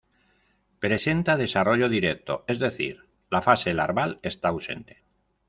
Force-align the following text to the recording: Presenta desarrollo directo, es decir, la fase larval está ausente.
Presenta 0.79 1.37
desarrollo 1.37 1.87
directo, 1.87 2.43
es 2.47 2.57
decir, 2.57 3.05
la 3.29 3.43
fase 3.43 3.71
larval 3.75 4.19
está 4.23 4.47
ausente. 4.47 5.03